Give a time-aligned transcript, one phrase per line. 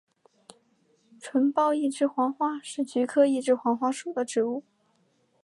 [1.19, 4.63] 钝苞一枝黄花是菊科一枝黄花属的植物。